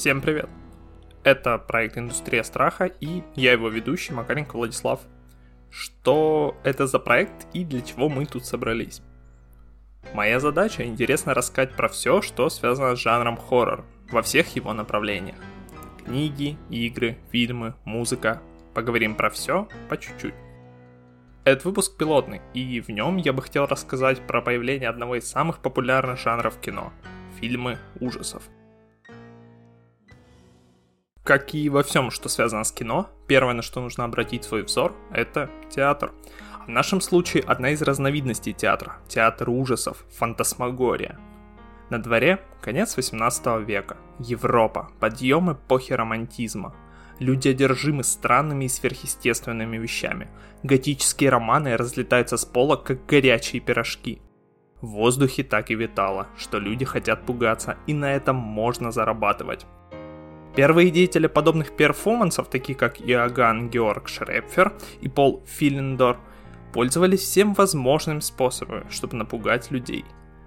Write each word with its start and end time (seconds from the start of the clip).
Всем 0.00 0.22
привет! 0.22 0.48
Это 1.24 1.58
проект 1.58 1.98
«Индустрия 1.98 2.42
страха» 2.42 2.86
и 2.86 3.22
я 3.34 3.52
его 3.52 3.68
ведущий 3.68 4.14
Макаренко 4.14 4.56
Владислав. 4.56 5.00
Что 5.68 6.56
это 6.64 6.86
за 6.86 6.98
проект 6.98 7.46
и 7.52 7.66
для 7.66 7.82
чего 7.82 8.08
мы 8.08 8.24
тут 8.24 8.46
собрались? 8.46 9.02
Моя 10.14 10.40
задача 10.40 10.84
интересно 10.86 11.34
рассказать 11.34 11.76
про 11.76 11.90
все, 11.90 12.22
что 12.22 12.48
связано 12.48 12.96
с 12.96 12.98
жанром 12.98 13.36
хоррор 13.36 13.84
во 14.10 14.22
всех 14.22 14.56
его 14.56 14.72
направлениях. 14.72 15.36
Книги, 16.06 16.56
игры, 16.70 17.18
фильмы, 17.30 17.74
музыка. 17.84 18.40
Поговорим 18.72 19.14
про 19.14 19.28
все 19.28 19.68
по 19.90 19.98
чуть-чуть. 19.98 20.34
Этот 21.44 21.66
выпуск 21.66 21.98
пилотный, 21.98 22.40
и 22.54 22.80
в 22.80 22.88
нем 22.88 23.18
я 23.18 23.34
бы 23.34 23.42
хотел 23.42 23.66
рассказать 23.66 24.26
про 24.26 24.40
появление 24.40 24.88
одного 24.88 25.16
из 25.16 25.28
самых 25.28 25.58
популярных 25.58 26.18
жанров 26.18 26.58
кино– 26.58 26.90
фильмы 27.38 27.76
ужасов– 28.00 28.44
как 31.30 31.54
и 31.54 31.68
во 31.68 31.84
всем, 31.84 32.10
что 32.10 32.28
связано 32.28 32.64
с 32.64 32.72
кино, 32.72 33.08
первое, 33.28 33.54
на 33.54 33.62
что 33.62 33.80
нужно 33.80 34.02
обратить 34.02 34.42
свой 34.42 34.64
взор, 34.64 34.96
это 35.12 35.48
театр. 35.70 36.10
В 36.66 36.68
нашем 36.68 37.00
случае 37.00 37.44
одна 37.44 37.70
из 37.70 37.82
разновидностей 37.82 38.52
театра– 38.52 38.96
театр 39.08 39.48
ужасов, 39.48 40.04
фантасмагория. 40.10 41.20
На 41.88 42.02
дворе 42.02 42.40
конец 42.60 42.96
18 42.96 43.64
века, 43.64 43.96
Европа, 44.18 44.90
подъем 44.98 45.52
эпохи 45.52 45.92
романтизма. 45.92 46.74
Люди 47.20 47.46
одержимы 47.46 48.02
странными 48.02 48.64
и 48.64 48.68
сверхъестественными 48.68 49.76
вещами. 49.76 50.26
Готические 50.64 51.30
романы 51.30 51.76
разлетаются 51.76 52.38
с 52.38 52.44
пола, 52.44 52.74
как 52.74 53.06
горячие 53.06 53.60
пирожки. 53.60 54.20
В 54.80 54.88
воздухе 54.88 55.44
так 55.44 55.70
и 55.70 55.76
витало, 55.76 56.26
что 56.36 56.58
люди 56.58 56.84
хотят 56.84 57.24
пугаться, 57.24 57.76
и 57.86 57.94
на 57.94 58.12
этом 58.12 58.34
можно 58.34 58.90
зарабатывать. 58.90 59.64
Первые 60.56 60.90
деятели 60.90 61.28
подобных 61.28 61.76
перформансов, 61.76 62.48
такие 62.48 62.76
как 62.76 63.00
Иоганн 63.00 63.70
Георг 63.70 64.08
Шрепфер 64.08 64.72
и 65.00 65.08
Пол 65.08 65.42
Филендор, 65.46 66.18
пользовались 66.72 67.20
всем 67.20 67.54
возможным 67.54 68.20
способами, 68.20 68.84
чтобы 68.90 69.16
напугать 69.16 69.70
людей. 69.70 70.04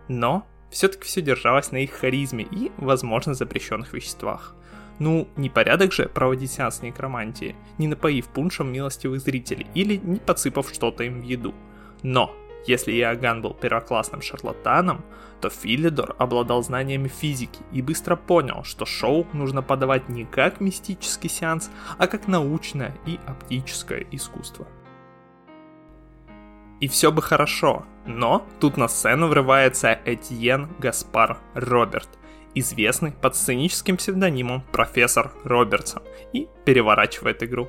Но 0.09 0.45
все-таки 0.69 1.05
все 1.05 1.21
держалось 1.21 1.71
на 1.71 1.77
их 1.77 1.91
харизме 1.91 2.45
и, 2.49 2.71
возможно, 2.77 3.33
запрещенных 3.33 3.93
веществах. 3.93 4.55
Ну, 4.99 5.27
не 5.37 5.49
порядок 5.49 5.93
же 5.93 6.07
проводить 6.07 6.51
сеанс 6.51 6.81
некромантии, 6.81 7.55
не 7.77 7.87
напоив 7.87 8.27
пуншем 8.27 8.71
милостивых 8.71 9.21
зрителей 9.21 9.67
или 9.73 9.97
не 9.97 10.17
подсыпав 10.17 10.69
что-то 10.69 11.03
им 11.03 11.21
в 11.21 11.23
еду. 11.23 11.53
Но 12.03 12.35
если 12.65 12.91
Иоганн 12.91 13.41
был 13.41 13.53
первоклассным 13.53 14.21
шарлатаном, 14.21 15.03
то 15.41 15.49
Филидор 15.49 16.15
обладал 16.19 16.63
знаниями 16.63 17.09
физики 17.09 17.59
и 17.71 17.81
быстро 17.81 18.15
понял, 18.15 18.63
что 18.63 18.85
шоу 18.85 19.27
нужно 19.33 19.61
подавать 19.61 20.07
не 20.07 20.23
как 20.25 20.61
мистический 20.61 21.29
сеанс, 21.29 21.69
а 21.97 22.07
как 22.07 22.27
научное 22.27 22.95
и 23.05 23.19
оптическое 23.27 24.05
искусство. 24.11 24.67
И 26.79 26.87
все 26.87 27.11
бы 27.11 27.21
хорошо, 27.21 27.85
но 28.05 28.45
тут 28.59 28.77
на 28.77 28.87
сцену 28.87 29.27
врывается 29.27 29.99
Этьен 30.05 30.69
Гаспар 30.79 31.37
Роберт, 31.53 32.09
известный 32.55 33.11
под 33.11 33.35
сценическим 33.35 33.97
псевдонимом 33.97 34.63
профессор 34.71 35.31
Робертсон, 35.43 36.03
и 36.33 36.47
переворачивает 36.65 37.41
игру. 37.43 37.67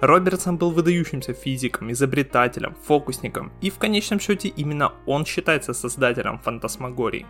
Робертсон 0.00 0.56
был 0.56 0.70
выдающимся 0.70 1.32
физиком, 1.32 1.92
изобретателем, 1.92 2.74
фокусником, 2.86 3.52
и 3.60 3.70
в 3.70 3.78
конечном 3.78 4.20
счете 4.20 4.48
именно 4.48 4.92
он 5.06 5.24
считается 5.26 5.74
создателем 5.74 6.38
фантасмагории. 6.38 7.26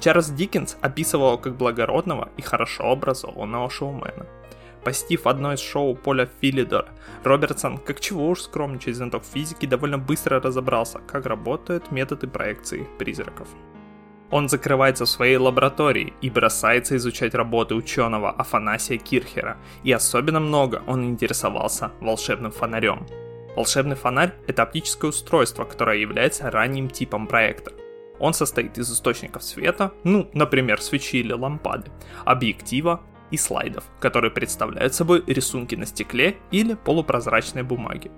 Чарльз 0.00 0.28
Диккенс 0.28 0.76
описывал 0.80 1.28
его 1.28 1.38
как 1.38 1.56
благородного 1.56 2.28
и 2.36 2.42
хорошо 2.42 2.90
образованного 2.90 3.70
шоумена. 3.70 4.26
Постив 4.84 5.26
одно 5.26 5.54
из 5.54 5.60
шоу 5.60 5.94
Поля 5.94 6.28
Филидора, 6.40 6.88
Робертсон, 7.22 7.78
как 7.78 8.00
чего 8.00 8.28
уж 8.28 8.42
скромничать 8.42 8.96
знаток 8.96 9.24
физики, 9.24 9.64
довольно 9.64 9.96
быстро 9.96 10.40
разобрался, 10.40 10.98
как 11.06 11.24
работают 11.24 11.90
методы 11.90 12.26
проекции 12.26 12.86
призраков. 12.98 13.48
Он 14.34 14.48
закрывается 14.48 15.04
в 15.04 15.08
своей 15.08 15.36
лаборатории 15.36 16.12
и 16.20 16.28
бросается 16.28 16.96
изучать 16.96 17.36
работы 17.36 17.76
ученого 17.76 18.32
Афанасия 18.32 18.98
Кирхера, 18.98 19.58
и 19.84 19.92
особенно 19.92 20.40
много 20.40 20.82
он 20.88 21.04
интересовался 21.04 21.92
волшебным 22.00 22.50
фонарем. 22.50 23.06
Волшебный 23.54 23.94
фонарь– 23.94 24.34
это 24.48 24.64
оптическое 24.64 25.10
устройство, 25.10 25.62
которое 25.62 25.98
является 25.98 26.50
ранним 26.50 26.90
типом 26.90 27.28
проекта. 27.28 27.74
Он 28.18 28.34
состоит 28.34 28.76
из 28.76 28.92
источников 28.92 29.44
света, 29.44 29.92
ну, 30.02 30.28
например, 30.34 30.82
свечи 30.82 31.18
или 31.18 31.32
лампады, 31.32 31.92
объектива 32.24 33.02
и 33.30 33.36
слайдов, 33.36 33.84
которые 34.00 34.32
представляют 34.32 34.94
собой 34.94 35.22
рисунки 35.28 35.76
на 35.76 35.86
стекле 35.86 36.38
или 36.50 36.74
полупрозрачной 36.74 37.62
бумаге. 37.62 38.10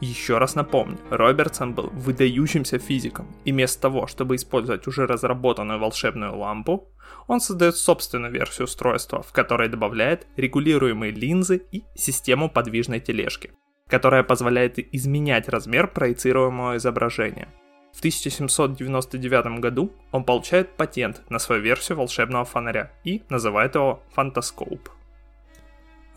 Еще 0.00 0.38
раз 0.38 0.54
напомню, 0.54 0.98
Робертсон 1.10 1.74
был 1.74 1.90
выдающимся 1.92 2.78
физиком, 2.78 3.26
и 3.44 3.52
вместо 3.52 3.82
того, 3.82 4.06
чтобы 4.06 4.36
использовать 4.36 4.86
уже 4.86 5.06
разработанную 5.06 5.78
волшебную 5.78 6.36
лампу, 6.38 6.88
он 7.26 7.40
создает 7.40 7.76
собственную 7.76 8.32
версию 8.32 8.64
устройства, 8.64 9.22
в 9.22 9.32
которой 9.32 9.68
добавляет 9.68 10.26
регулируемые 10.36 11.12
линзы 11.12 11.62
и 11.70 11.84
систему 11.94 12.48
подвижной 12.48 13.00
тележки, 13.00 13.52
которая 13.88 14.22
позволяет 14.22 14.78
изменять 14.78 15.50
размер 15.50 15.86
проецируемого 15.88 16.78
изображения. 16.78 17.48
В 17.92 17.98
1799 17.98 19.60
году 19.60 19.92
он 20.12 20.24
получает 20.24 20.76
патент 20.76 21.22
на 21.28 21.38
свою 21.38 21.60
версию 21.60 21.98
волшебного 21.98 22.46
фонаря 22.46 22.92
и 23.04 23.22
называет 23.28 23.74
его 23.74 24.02
фантаскоп. 24.14 24.88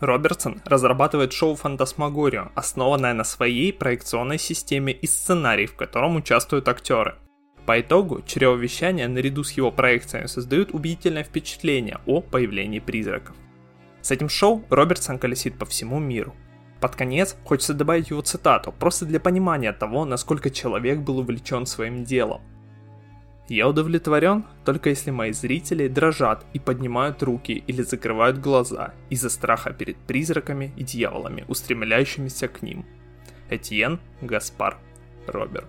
Робертсон 0.04 0.60
разрабатывает 0.64 1.32
шоу 1.32 1.54
«Фантасмагорию», 1.56 2.52
основанное 2.54 3.14
на 3.14 3.24
своей 3.24 3.72
проекционной 3.72 4.38
системе 4.38 4.92
и 4.92 5.06
сценарий, 5.06 5.66
в 5.66 5.74
котором 5.74 6.16
участвуют 6.16 6.68
актеры. 6.68 7.16
По 7.66 7.80
итогу, 7.80 8.22
чревовещание 8.26 9.08
наряду 9.08 9.42
с 9.42 9.52
его 9.52 9.70
проекциями 9.70 10.26
создают 10.26 10.74
убедительное 10.74 11.24
впечатление 11.24 11.98
о 12.06 12.20
появлении 12.20 12.78
призраков. 12.78 13.34
С 14.02 14.10
этим 14.10 14.28
шоу 14.28 14.62
Робертсон 14.68 15.18
колесит 15.18 15.58
по 15.58 15.64
всему 15.64 15.98
миру. 15.98 16.34
Под 16.80 16.94
конец 16.94 17.36
хочется 17.44 17.72
добавить 17.72 18.10
его 18.10 18.20
цитату, 18.20 18.70
просто 18.70 19.06
для 19.06 19.18
понимания 19.18 19.72
того, 19.72 20.04
насколько 20.04 20.50
человек 20.50 20.98
был 20.98 21.20
увлечен 21.20 21.64
своим 21.64 22.04
делом. 22.04 22.42
Я 23.48 23.68
удовлетворен, 23.68 24.46
только 24.64 24.88
если 24.88 25.10
мои 25.10 25.32
зрители 25.32 25.86
дрожат 25.88 26.46
и 26.54 26.58
поднимают 26.58 27.22
руки 27.22 27.62
или 27.66 27.82
закрывают 27.82 28.38
глаза 28.38 28.94
из-за 29.10 29.28
страха 29.28 29.72
перед 29.72 29.98
призраками 29.98 30.72
и 30.76 30.82
дьяволами, 30.82 31.44
устремляющимися 31.48 32.48
к 32.48 32.62
ним. 32.62 32.86
Этьен 33.50 34.00
Гаспар 34.22 34.78
Робер. 35.26 35.68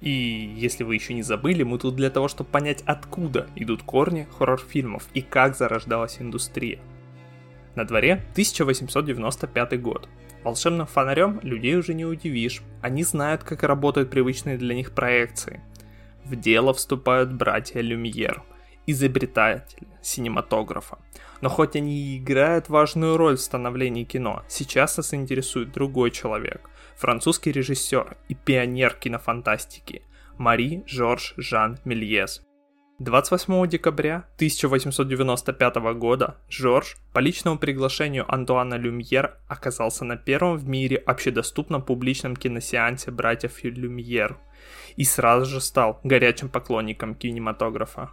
И 0.00 0.10
если 0.56 0.84
вы 0.84 0.94
еще 0.94 1.12
не 1.12 1.22
забыли, 1.22 1.64
мы 1.64 1.78
тут 1.78 1.96
для 1.96 2.10
того, 2.10 2.28
чтобы 2.28 2.50
понять, 2.50 2.84
откуда 2.86 3.48
идут 3.56 3.82
корни 3.82 4.28
хоррор-фильмов 4.38 5.08
и 5.12 5.22
как 5.22 5.56
зарождалась 5.56 6.20
индустрия. 6.20 6.78
На 7.74 7.84
дворе 7.84 8.24
1895 8.32 9.82
год. 9.82 10.08
Волшебным 10.44 10.86
фонарем 10.86 11.40
людей 11.42 11.76
уже 11.76 11.94
не 11.94 12.04
удивишь. 12.04 12.62
Они 12.80 13.02
знают, 13.02 13.42
как 13.44 13.62
работают 13.62 14.10
привычные 14.10 14.56
для 14.56 14.74
них 14.74 14.92
проекции. 14.92 15.60
В 16.24 16.36
дело 16.36 16.72
вступают 16.72 17.32
братья 17.32 17.80
Люмьер, 17.80 18.42
изобретатели 18.86 19.88
синематографа. 20.02 20.98
Но 21.40 21.48
хоть 21.48 21.76
они 21.76 21.98
и 21.98 22.18
играют 22.18 22.68
важную 22.68 23.16
роль 23.16 23.36
в 23.36 23.40
становлении 23.40 24.04
кино, 24.04 24.44
сейчас 24.48 24.96
нас 24.96 25.14
интересует 25.14 25.72
другой 25.72 26.10
человек, 26.10 26.70
французский 26.96 27.52
режиссер 27.52 28.16
и 28.28 28.34
пионер 28.34 28.94
кинофантастики 28.94 30.02
Мари 30.36 30.84
Жорж 30.86 31.34
Жан 31.36 31.78
Мельес. 31.84 32.47
28 33.00 33.68
декабря 33.68 34.24
1895 34.34 35.76
года 35.94 36.36
Жорж 36.48 36.96
по 37.12 37.20
личному 37.20 37.56
приглашению 37.56 38.24
Антуана 38.26 38.74
Люмьер 38.74 39.36
оказался 39.46 40.04
на 40.04 40.16
первом 40.16 40.56
в 40.56 40.68
мире 40.68 40.96
общедоступном 40.96 41.82
публичном 41.82 42.34
киносеансе 42.34 43.12
братьев 43.12 43.62
Люмьер 43.62 44.36
и 44.96 45.04
сразу 45.04 45.46
же 45.46 45.60
стал 45.60 46.00
горячим 46.02 46.48
поклонником 46.48 47.14
кинематографа. 47.14 48.10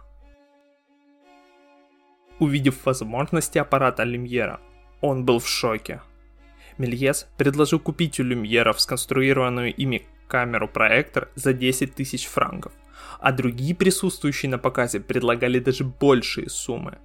Увидев 2.38 2.86
возможности 2.86 3.58
аппарата 3.58 4.04
Люмьера, 4.04 4.60
он 5.00 5.24
был 5.24 5.40
в 5.40 5.48
шоке. 5.48 6.00
Мельес 6.78 7.26
предложил 7.36 7.80
купить 7.80 8.20
у 8.20 8.22
Люмьеров 8.22 8.80
сконструированную 8.80 9.74
ими 9.74 10.06
камеру-проектор 10.28 11.28
за 11.34 11.52
10 11.52 11.92
тысяч 11.96 12.26
франков– 12.26 12.72
а 13.20 13.32
другие 13.32 13.74
присутствующие 13.74 14.50
на 14.50 14.58
показе 14.58 15.00
предлагали 15.00 15.58
даже 15.58 15.84
большие 15.84 16.48
суммы. 16.48 16.98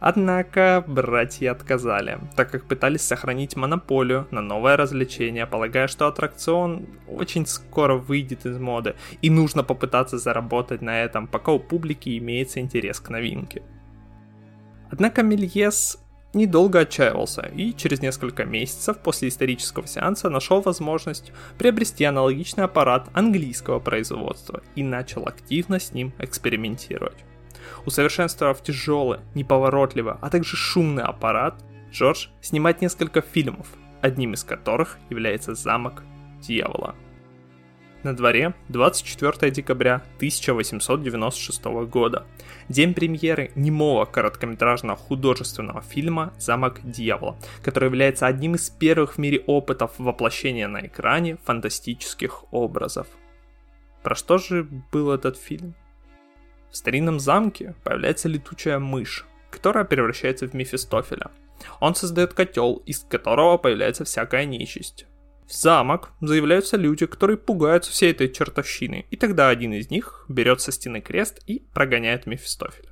Однако 0.00 0.84
братья 0.86 1.50
отказали, 1.50 2.20
так 2.36 2.52
как 2.52 2.68
пытались 2.68 3.02
сохранить 3.02 3.56
монополию 3.56 4.28
на 4.30 4.40
новое 4.40 4.76
развлечение, 4.76 5.44
полагая, 5.44 5.88
что 5.88 6.06
аттракцион 6.06 6.86
очень 7.08 7.46
скоро 7.46 7.94
выйдет 7.94 8.46
из 8.46 8.58
моды, 8.58 8.94
и 9.22 9.28
нужно 9.28 9.64
попытаться 9.64 10.16
заработать 10.18 10.82
на 10.82 11.02
этом, 11.02 11.26
пока 11.26 11.50
у 11.50 11.58
публики 11.58 12.16
имеется 12.16 12.60
интерес 12.60 13.00
к 13.00 13.08
новинке. 13.08 13.62
Однако 14.90 15.24
Мельес 15.24 15.98
недолго 16.38 16.80
отчаивался 16.80 17.42
и 17.42 17.74
через 17.74 18.00
несколько 18.00 18.44
месяцев 18.44 18.98
после 18.98 19.28
исторического 19.28 19.86
сеанса 19.86 20.30
нашел 20.30 20.62
возможность 20.62 21.32
приобрести 21.58 22.04
аналогичный 22.04 22.64
аппарат 22.64 23.08
английского 23.12 23.80
производства 23.80 24.62
и 24.74 24.82
начал 24.82 25.26
активно 25.26 25.78
с 25.78 25.92
ним 25.92 26.14
экспериментировать. 26.18 27.24
Усовершенствовав 27.84 28.62
тяжелый, 28.62 29.20
неповоротливый, 29.34 30.14
а 30.20 30.30
также 30.30 30.56
шумный 30.56 31.02
аппарат, 31.02 31.62
Джордж 31.90 32.28
снимает 32.40 32.80
несколько 32.80 33.20
фильмов, 33.20 33.66
одним 34.00 34.34
из 34.34 34.44
которых 34.44 34.98
является 35.10 35.54
«Замок 35.54 36.02
дьявола». 36.40 36.94
На 38.04 38.14
дворе 38.14 38.54
24 38.68 39.50
декабря 39.50 39.96
1896 40.18 41.64
года, 41.88 42.26
день 42.68 42.94
премьеры 42.94 43.50
немого 43.56 44.04
короткометражного 44.04 44.96
художественного 44.96 45.82
фильма 45.82 46.32
«Замок 46.38 46.80
дьявола», 46.84 47.36
который 47.64 47.86
является 47.86 48.28
одним 48.28 48.54
из 48.54 48.70
первых 48.70 49.14
в 49.14 49.18
мире 49.18 49.42
опытов 49.48 49.98
воплощения 49.98 50.68
на 50.68 50.86
экране 50.86 51.38
фантастических 51.44 52.44
образов. 52.52 53.08
Про 54.04 54.14
что 54.14 54.38
же 54.38 54.68
был 54.92 55.10
этот 55.10 55.36
фильм? 55.36 55.74
В 56.70 56.76
старинном 56.76 57.18
замке 57.18 57.74
появляется 57.82 58.28
летучая 58.28 58.78
мышь, 58.78 59.26
которая 59.50 59.84
превращается 59.84 60.46
в 60.46 60.54
Мефистофеля. 60.54 61.32
Он 61.80 61.96
создает 61.96 62.32
котел, 62.32 62.76
из 62.86 63.00
которого 63.00 63.58
появляется 63.58 64.04
всякая 64.04 64.44
нечисть. 64.44 65.06
В 65.48 65.52
замок 65.52 66.12
заявляются 66.20 66.76
люди, 66.76 67.06
которые 67.06 67.38
пугаются 67.38 67.90
всей 67.90 68.10
этой 68.10 68.28
чертовщины, 68.28 69.06
и 69.10 69.16
тогда 69.16 69.48
один 69.48 69.72
из 69.72 69.90
них 69.90 70.26
берет 70.28 70.60
со 70.60 70.72
стены 70.72 71.00
крест 71.00 71.42
и 71.46 71.60
прогоняет 71.72 72.26
Мефистофеля. 72.26 72.90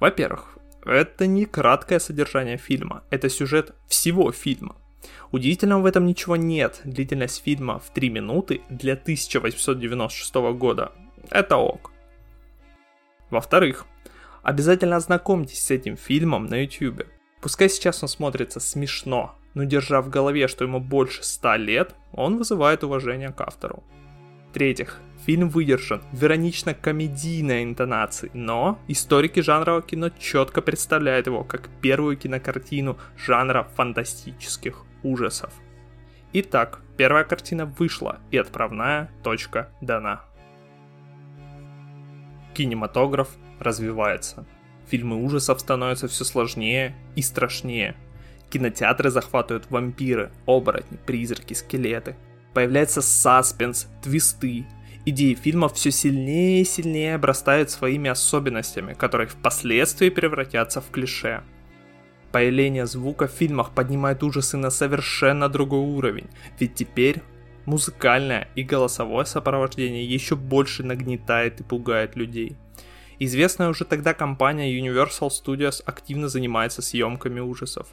Во-первых, 0.00 0.56
это 0.86 1.26
не 1.26 1.44
краткое 1.44 1.98
содержание 1.98 2.56
фильма, 2.56 3.04
это 3.10 3.28
сюжет 3.28 3.74
всего 3.86 4.32
фильма. 4.32 4.76
Удивительного 5.30 5.82
в 5.82 5.86
этом 5.86 6.06
ничего 6.06 6.36
нет, 6.36 6.80
длительность 6.84 7.44
фильма 7.44 7.80
в 7.80 7.92
3 7.92 8.08
минуты 8.08 8.62
для 8.70 8.94
1896 8.94 10.34
года. 10.56 10.92
Это 11.28 11.58
ок. 11.58 11.92
Во-вторых, 13.28 13.84
обязательно 14.42 14.96
ознакомьтесь 14.96 15.62
с 15.62 15.70
этим 15.70 15.98
фильмом 15.98 16.46
на 16.46 16.62
YouTube. 16.62 17.06
Пускай 17.42 17.68
сейчас 17.68 18.02
он 18.02 18.08
смотрится 18.08 18.58
смешно, 18.58 19.37
но 19.54 19.64
держа 19.64 20.00
в 20.00 20.10
голове, 20.10 20.48
что 20.48 20.64
ему 20.64 20.80
больше 20.80 21.22
100 21.22 21.56
лет, 21.56 21.94
он 22.12 22.36
вызывает 22.36 22.84
уважение 22.84 23.30
к 23.30 23.40
автору. 23.40 23.82
В-третьих, 24.50 25.00
фильм 25.26 25.48
выдержан 25.48 26.02
в 26.12 26.24
иронично-комедийной 26.24 27.62
интонации, 27.64 28.30
но 28.34 28.78
историки 28.88 29.40
жанра 29.40 29.80
кино 29.82 30.10
четко 30.18 30.62
представляют 30.62 31.26
его 31.26 31.44
как 31.44 31.68
первую 31.80 32.16
кинокартину 32.16 32.98
жанра 33.16 33.68
фантастических 33.76 34.84
ужасов. 35.02 35.52
Итак, 36.32 36.80
первая 36.96 37.24
картина 37.24 37.66
вышла, 37.66 38.18
и 38.30 38.36
отправная 38.36 39.10
точка 39.22 39.70
дана 39.80 40.28
кинематограф 42.58 43.28
развивается. 43.60 44.44
Фильмы 44.88 45.22
ужасов 45.22 45.60
становятся 45.60 46.08
все 46.08 46.24
сложнее 46.24 46.96
и 47.14 47.22
страшнее. 47.22 47.94
Кинотеатры 48.50 49.10
захватывают 49.10 49.70
вампиры, 49.70 50.30
оборотни, 50.46 50.98
призраки, 51.04 51.54
скелеты. 51.54 52.16
Появляется 52.54 53.02
саспенс, 53.02 53.88
твисты. 54.02 54.66
Идеи 55.04 55.34
фильмов 55.34 55.74
все 55.74 55.90
сильнее 55.90 56.62
и 56.62 56.64
сильнее 56.64 57.14
обрастают 57.14 57.70
своими 57.70 58.10
особенностями, 58.10 58.94
которые 58.94 59.28
впоследствии 59.28 60.10
превратятся 60.10 60.80
в 60.80 60.90
клише. 60.90 61.42
Появление 62.32 62.86
звука 62.86 63.26
в 63.26 63.32
фильмах 63.32 63.70
поднимает 63.70 64.22
ужасы 64.22 64.56
на 64.56 64.70
совершенно 64.70 65.48
другой 65.48 65.80
уровень, 65.80 66.28
ведь 66.58 66.74
теперь 66.74 67.22
музыкальное 67.64 68.48
и 68.54 68.62
голосовое 68.62 69.24
сопровождение 69.24 70.04
еще 70.04 70.36
больше 70.36 70.82
нагнетает 70.82 71.60
и 71.60 71.64
пугает 71.64 72.16
людей. 72.16 72.56
Известная 73.18 73.68
уже 73.68 73.84
тогда 73.84 74.14
компания 74.14 74.78
Universal 74.78 75.30
Studios 75.30 75.82
активно 75.84 76.28
занимается 76.28 76.82
съемками 76.82 77.40
ужасов. 77.40 77.88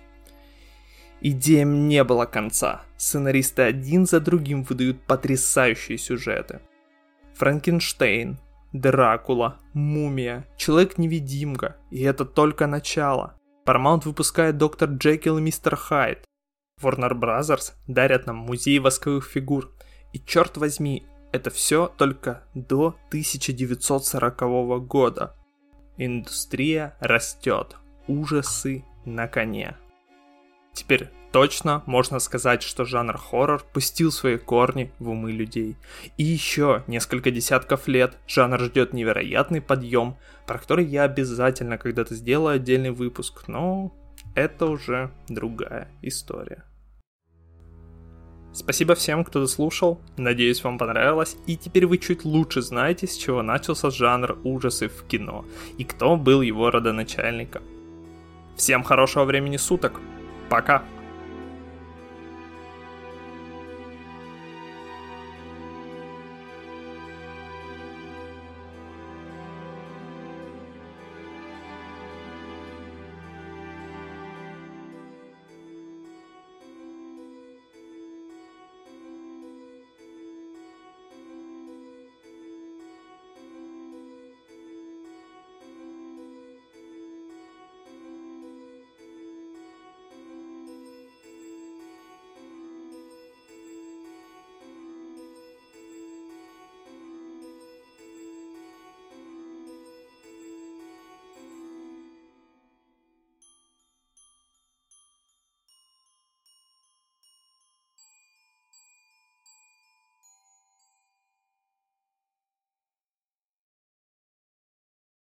Идеям 1.27 1.87
не 1.87 2.03
было 2.03 2.27
конца. 2.27 2.83
Сценаристы 2.97 3.63
один 3.63 4.05
за 4.05 4.19
другим 4.19 4.61
выдают 4.61 5.01
потрясающие 5.01 5.97
сюжеты. 5.97 6.59
Франкенштейн, 7.33 8.37
Дракула, 8.73 9.57
Мумия, 9.73 10.45
Человек-невидимка, 10.55 11.77
и 11.89 12.03
это 12.03 12.25
только 12.25 12.67
начало. 12.67 13.33
Paramount 13.65 14.03
выпускает 14.05 14.57
Доктор 14.57 14.91
Джекил 14.91 15.39
и 15.39 15.41
Мистер 15.41 15.75
Хайд, 15.75 16.23
Warner 16.79 17.19
Brothers 17.19 17.73
дарят 17.87 18.27
нам 18.27 18.35
музей 18.35 18.77
восковых 18.77 19.25
фигур. 19.25 19.73
И 20.13 20.19
черт 20.19 20.57
возьми, 20.57 21.07
это 21.31 21.49
все 21.49 21.91
только 21.97 22.43
до 22.53 22.97
1940 23.07 24.85
года. 24.85 25.35
Индустрия 25.97 26.95
растет, 26.99 27.77
ужасы 28.07 28.85
на 29.05 29.27
коне. 29.27 29.75
Теперь 30.75 31.09
точно 31.31 31.83
можно 31.85 32.19
сказать, 32.19 32.61
что 32.61 32.83
жанр 32.83 33.17
хоррор 33.17 33.63
пустил 33.73 34.11
свои 34.11 34.37
корни 34.37 34.91
в 34.99 35.09
умы 35.09 35.31
людей. 35.31 35.77
И 36.17 36.23
еще 36.23 36.83
несколько 36.85 37.31
десятков 37.31 37.87
лет 37.87 38.17
жанр 38.27 38.59
ждет 38.59 38.93
невероятный 38.93 39.61
подъем, 39.61 40.17
про 40.45 40.59
который 40.59 40.85
я 40.85 41.03
обязательно 41.03 41.77
когда-то 41.77 42.13
сделаю 42.13 42.55
отдельный 42.57 42.91
выпуск, 42.91 43.47
но 43.47 43.95
это 44.35 44.65
уже 44.65 45.11
другая 45.29 45.87
история. 46.01 46.65
Спасибо 48.53 48.95
всем, 48.95 49.25
кто 49.25 49.41
дослушал, 49.41 50.01
надеюсь 50.15 50.63
вам 50.63 50.77
понравилось, 50.77 51.35
и 51.45 51.57
теперь 51.57 51.85
вы 51.85 51.97
чуть 51.97 52.23
лучше 52.23 52.61
знаете, 52.61 53.07
с 53.07 53.17
чего 53.17 53.41
начался 53.41 53.89
жанр 53.89 54.37
ужасы 54.45 54.87
в 54.87 55.05
кино, 55.07 55.45
и 55.77 55.83
кто 55.83 56.15
был 56.15 56.41
его 56.41 56.71
родоначальником. 56.71 57.63
Всем 58.55 58.83
хорошего 58.83 59.25
времени 59.25 59.57
суток, 59.57 59.99
пока! 60.49 60.83